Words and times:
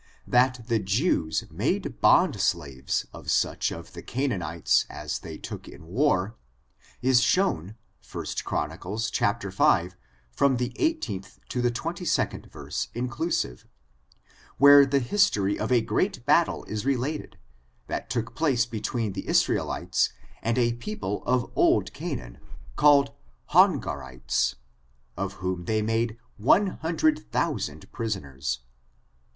That 0.25 0.63
the 0.67 0.79
Jews 0.79 1.43
made 1.51 2.01
bond 2.01 2.41
slaves 2.41 3.05
of 3.13 3.29
such 3.29 3.71
of 3.71 3.93
the 3.93 4.01
Ca 4.01 4.29
naauites 4.29 4.87
as 4.89 5.19
they 5.19 5.37
took 5.37 5.67
in 5.67 5.85
war, 5.85 6.35
is 7.03 7.21
shown 7.21 7.75
1st 8.03 8.43
Chron. 8.43 8.69
v, 9.83 9.95
from 10.31 10.57
the 10.57 10.71
18th 10.79 11.37
to 11.49 11.61
the 11.61 11.69
22d 11.69 12.49
verse 12.51 12.87
inclusive, 12.95 13.67
where 14.57 14.87
the 14.87 14.97
history 15.01 15.59
of 15.59 15.71
a 15.71 15.81
great 15.83 16.25
battle 16.25 16.63
is 16.63 16.83
related, 16.83 17.37
that 17.85 18.09
took 18.09 18.33
place 18.33 18.65
be 18.65 18.81
tween 18.81 19.13
the 19.13 19.27
Israelites 19.27 20.13
and 20.41 20.57
a 20.57 20.73
people 20.73 21.23
of 21.27 21.51
old 21.55 21.93
Canaan, 21.93 22.39
called 22.75 23.13
Hongarites, 23.51 24.55
of 25.15 25.33
whom 25.33 25.65
they 25.65 25.83
made 25.83 26.17
100,000 26.39 27.91
pris 27.91 28.15
oners. 28.15 28.57